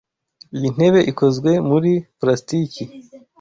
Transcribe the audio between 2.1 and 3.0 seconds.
plastiki.